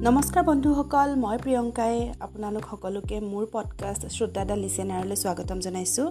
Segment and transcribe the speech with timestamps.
[0.00, 6.10] নমস্কাৰ বন্ধুসকল মই প্ৰিয়ংকাই আপোনালোক সকলোকে মোৰ পডকাষ্ট শ্ৰোতাদা লিচেনাৰলৈ স্বাগতম জনাইছোঁ।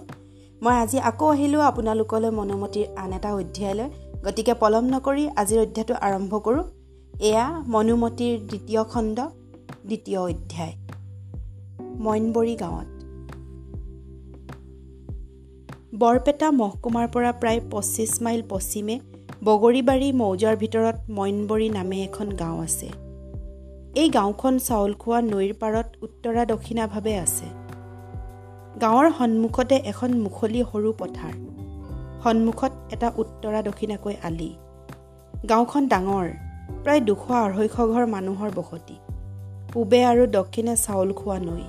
[0.62, 3.88] মই আজি আকৌ আহিলোঁ আপোনালোকলৈ মনোমতীৰ আন এটা অধ্যায়লৈ।
[4.24, 6.64] গতিকে পলম নকৰি আজিৰ অধ্যায়টো আৰম্ভ কৰোঁ।
[7.20, 9.20] এয়া মনোমতীৰ দ্বিতীয় খণ্ড
[9.86, 10.72] দ্বিতীয় অধ্যায়।
[11.98, 12.88] মইনবৰী গাঁৱত।
[15.98, 19.00] বৰপেটা মহকুমাৰ পৰা প্ৰায় পঁচিছ মাইল পশ্চিমে
[19.44, 23.09] বগৰীবাৰী মৌজাৰ ভিতৰত মইনবৰী নামে এখন গাঁও আছে।
[23.96, 27.46] এই গাঁওখন চাউল খোৱা নৈৰ পাৰত উত্তৰা দক্ষিণাভাৱে আছে।
[28.80, 31.32] গাঁৱৰ সন্মুখতে এখন মুকলি সৰু পথাৰ।
[32.22, 34.54] সন্মুখত এটা উত্তৰা দক্ষিণাকৈ আলি।
[35.48, 36.28] গাঁওখন ডাঙৰ
[36.84, 38.94] প্ৰায় দুশ আঢ়ৈশ ঘৰ মানুহৰ বসতি।
[39.72, 41.62] পূবে আৰু দক্ষিণে চাউল খোৱা নৈ।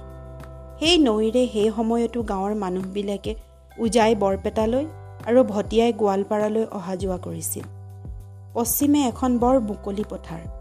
[0.80, 3.36] সেই নৈৰে সেই সময়তো গাঁৱৰ মানুহবিলাকে
[3.78, 4.86] উজাই বৰপেটালৈ
[5.28, 7.64] আৰু ভটিয়াই গোৱালপাৰালৈ অহা যোৱা কৰিছিল।
[8.54, 10.61] পশ্চিমে এখন বৰ মুকলি পথাৰ।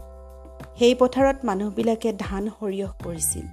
[0.81, 3.45] সেই পথাৰত মানুহবিলাকে ধান সৰিয়হ কৰিছিল।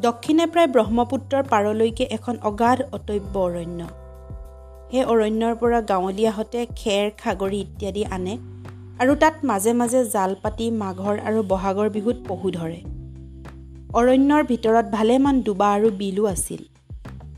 [0.00, 3.80] দক্ষিণে প্ৰায় ব্ৰহ্মপুত্ৰৰ পাৰলৈকে এখন অগাধ অতব্য অৰণ্য।
[4.90, 8.34] সেই অৰণ্যৰ পৰা গাঁৱলীয়াহঁতে খেৰ খাগৰি ইত্যাদি আনে
[8.98, 12.80] আৰু তাত মাজে মাজে জাল পাতি মাঘৰ আৰু বহাগৰ বিহুত পহু ধৰে।
[13.94, 16.62] অৰণ্যৰ ভিতৰত ভালেমান ডুবা আৰু বিলো আছিল।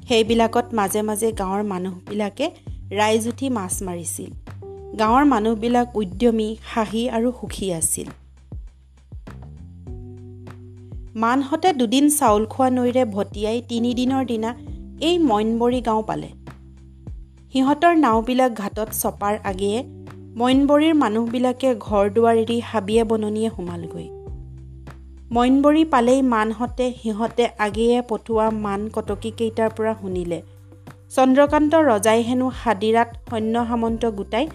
[0.09, 2.47] সেইবিলাকত মাজে মাজে গাঁৱৰ মানুহবিলাকে
[2.91, 4.31] ৰাইজ উঠি মাছ মাৰিছিল।
[4.97, 8.09] গাঁৱৰ মানুহবিলাক উদ্যমী সাহী আৰু সুখী আছিল।
[11.15, 14.55] মানহঁতে দুদিন চাউল খোৱা নৈৰে ভটিয়াই তিনিদিনৰ দিনা
[15.01, 16.29] এই মইনবৰী গাঁও পালে।
[17.53, 19.83] সিহঁতৰ নাওবিলাক ঘাটত চপাৰ আগেয়ে
[20.37, 24.09] মইনবৰীৰ মানুহবিলাকে ঘৰ দুৱাৰ এৰি হাবিয়ে বননিয়ে সোমালগৈ।
[25.33, 30.43] মইনবৰী পালেই মানহঁতে সিহঁতে আগেয়ে পঠোৱা মান কটকীকেইটাৰ পৰা শুনিলে।
[31.11, 34.49] চন্দ্ৰকান্ত ৰজাই হেনো হাদিৰাত সৈন্য সামন্ত গোটাই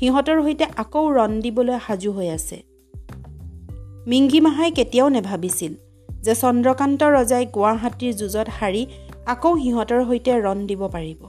[0.00, 2.58] সিহঁতৰ সৈতে আকৌ ৰণ দিবলৈ সাজু হৈ আছে।
[4.06, 5.72] মিংগিমাহাই কেতিয়াও নেভাবিছিল
[6.08, 8.82] যে চন্দ্ৰকান্ত ৰজাই গুৱাহাটীৰ যুঁজত হাৰি
[9.26, 11.20] আকৌ সিহঁতৰ সৈতে ৰণ দিব পাৰিব।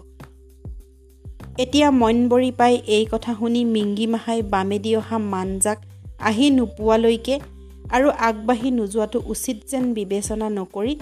[1.59, 5.77] এতিয়া মইনবৰী পাই এই কথা শুনি মিংগিমাহাই বামেদি অহা মানজাক
[6.19, 7.35] আহি নোপোৱালৈকে
[7.91, 10.93] আৰু আগবাঢ়ি নোযোৱাটো উচিত যেন বিবেচনা নকৰি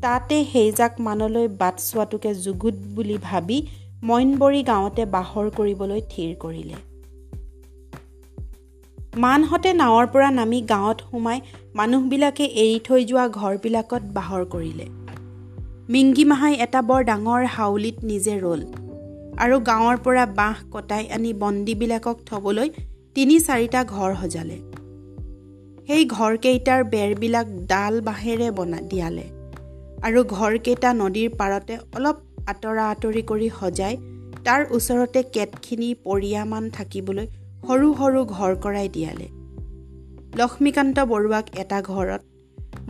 [0.00, 3.58] তাতে সেইজাক মানলৈ বাট চোৱাটোকে যুগুত বুলি ভাবি
[4.02, 6.93] মইনবৰী গাঁৱতে বাহৰ কৰিবলৈ থিৰ কৰিলে।
[9.22, 11.40] মানহঁতে নাৱৰ পৰা নামি গাঁৱত সোমাই
[11.74, 14.86] মানুহবিলাকে এৰি থৈ যোৱা ঘৰবিলাকত বাহৰ কৰিলে।
[15.88, 18.62] মিংগিমাহাই এটা বৰ ডাঙৰ হাউলিত নিজে ৰ'ল
[19.38, 22.68] আৰু গাঁৱৰ পৰা বাঁহ কটাই আনি বন্দীবিলাকক থ'বলৈ
[23.14, 24.58] তিনি চাৰিটা ঘৰ সজালে।
[25.86, 29.26] সেই ঘৰকেইটাৰ বেৰবিলাক ডাল বাঁহেৰে বনা দিয়ালে
[30.02, 33.94] আৰু ঘৰকেইটা নদীৰ পাৰতে অলপ আঁতৰা আঁতৰি কৰি সজাই
[34.44, 37.26] তাৰ ওচৰতে কেটখিনি পৰিয়ামান থাকিবলৈ
[37.68, 39.28] সৰু সৰু ঘৰ কৰাই দিয়ালে।
[40.38, 42.22] লক্ষ্মীকান্ত বৰুৱাক এটা ঘৰত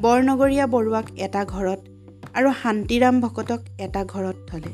[0.00, 1.80] বৰনগৰীয়া বৰুৱাক এটা ঘৰত
[2.34, 4.72] আৰু শান্তিৰাম ভকতক এটা ঘৰত থলে।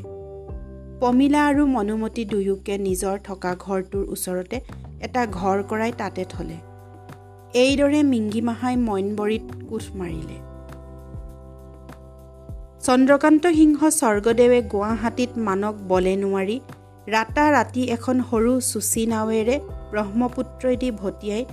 [1.00, 4.60] পমিলা আৰু মনুমতী দুয়োকে নিজৰ থকা ঘৰটোৰ ওচৰতে
[5.00, 6.56] এটা ঘৰ কৰাই তাতে থলে।
[7.54, 10.36] এইদৰে মিংগিমাহাই মইনবৰীত কোচ মাৰিলে।
[12.86, 16.60] চন্দ্ৰকান্ত সিংহ স্বৰ্গদেৱে গুৱাহাটীত মানক বলে নোৱাৰি
[17.08, 21.44] ৰাতা ৰাতি এখন সৰু চুচি নাৱেৰে ব্ৰহ্মপুত্ৰইদি ভটিয়াই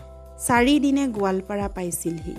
[0.47, 2.35] চাৰিদিনে গোৱালপাৰা পাইছিলহি।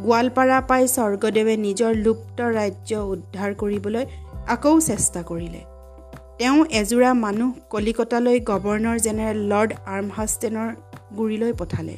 [0.00, 4.04] গোৱালপাৰা পাই স্বৰ্গদেৱে নিজৰ লুপ্ত ৰাজ্য উদ্ধাৰ কৰিবলৈ
[4.46, 5.60] আকৌ চেষ্টা কৰিলে।
[6.38, 10.68] তেওঁ এযোৰা মানুহ কলিকতালৈ গভৰ্ণৰ জেনেৰেল লৰ্ড আৰ্মহাষ্টেনৰ
[11.16, 11.96] গুৰিলৈ পঠালে।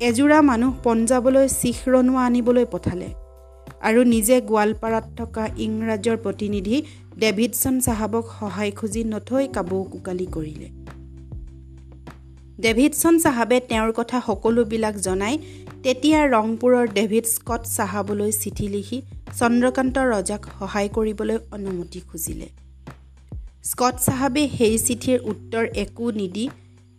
[0.00, 3.08] এযোৰা মানুহ পঞ্জাৱলৈ শিখ ৰণুৱা আনিবলৈ পঠালে।
[3.80, 6.82] আৰু নিজে গোৱালপাৰাত থকা ইংৰাজৰ প্ৰতিনিধি
[7.18, 10.68] ডেভিডছন চাহাবক সহায় খুজি নথৈ কাবৌ কোকালি কৰিলে।
[12.60, 15.38] ডেভিডছন চাহাবে তেওঁৰ কথা সকলোবিলাক জনাই
[15.82, 19.02] তেতিয়া ৰংপুৰৰ ডেভিড স্কট চাহাবলৈ চিঠি লিখি
[19.38, 22.48] চন্দ্ৰকান্ত ৰজাক সহায় কৰিবলৈ অনুমতি খুজিলে।
[23.62, 26.48] স্কট চাহাবে সেই চিঠিৰ উত্তৰ একো নিদি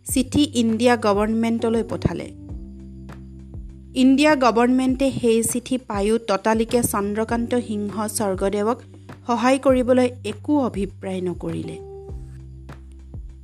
[0.06, 2.39] চিঠি ইণ্ডিয়া গভৰ্ণমেণ্টলৈ পঠালে।
[3.94, 8.78] ইণ্ডিয়া গভৰ্ণমেণ্টে সেই চিঠি পায়ো ততালিকে চন্দ্ৰকান্ত সিংহ স্বৰ্গদেৱক
[9.26, 11.76] সহায় কৰিবলৈ একো অভিপ্ৰায় নকৰিলে।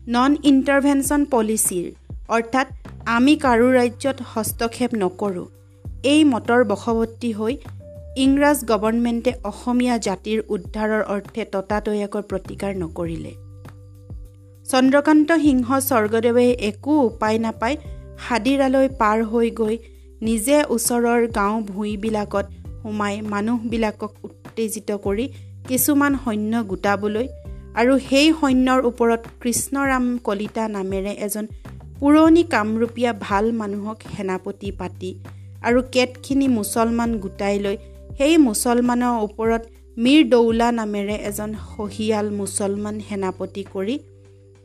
[0.09, 1.87] নন ইণ্টাৰভেনশ্যন পলিচিৰ
[2.29, 2.67] অৰ্থাৎ
[3.07, 5.47] আমি কাৰো ৰাজ্যত হস্তক্ষেপ নকৰোঁ
[6.05, 7.55] এই মতৰ বশৱৰ্তী হৈ
[8.17, 13.33] ইংৰাজ গভৰ্ণমেণ্টে অসমীয়া জাতিৰ উদ্ধাৰৰ অৰ্থে ততাতৈয়াকৈ প্ৰতিকাৰ নকৰিলে।
[14.67, 17.77] চন্দ্ৰকান্ত সিংহ স্বৰ্গদেৱে একো উপায় নাপায়
[18.27, 19.77] হাদিৰালৈ পাৰ হৈ গৈ
[20.23, 22.47] নিজে ওচৰৰ গাঁও ভূঞিবিলাকত
[22.83, 25.29] সোমাই মানুহবিলাকক উত্তেজিত কৰি
[25.69, 27.29] কিছুমান সৈন্য গোটাবলৈ
[27.75, 31.47] আৰু সেই সৈন্যৰ ওপৰত কৃষ্ণৰাম কলিতা নামেৰে এজন
[32.01, 35.15] পুৰণি কামৰূপীয়া ভাল মানুহক সেনাপতি পাতি
[35.63, 37.77] আৰু কেতখিনি মুছলমান গোটাই লৈ
[38.19, 39.62] সেই মুছলমানৰ ওপৰত
[39.99, 43.99] মীৰ দৌলা নামেৰে এজন সহিয়াল মুছলমান সেনাপতি কৰি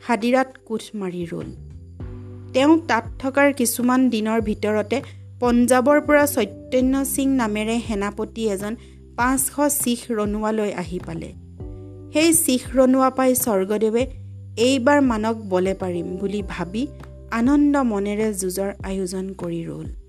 [0.08, 1.50] হাদিৰাত কোঠ মাৰি ৰ'ল।
[2.54, 5.02] তেওঁ তাত থকাৰ কিছুমান দিনৰ ভিতৰতে
[5.42, 8.74] পঞ্জাৱৰ পৰা চৈতন্য সিং নামেৰে সেনাপতি এজন
[9.18, 11.30] পাঁচশ শিখ ৰণুৱালৈ আহি পালে।
[12.14, 14.04] সেই শিখ ৰণুৱা পাই স্বৰ্গদেৱে
[14.58, 16.84] এইবাৰ মানক বলে পাৰিম বুলি ভাবি
[17.32, 20.01] আনন্দ মনেৰে যুঁজৰ আয়োজন কৰি ৰ'ল।